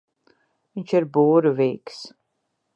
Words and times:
Viņš 0.79 0.95
ir 1.01 1.07
burvīgs. 1.19 2.03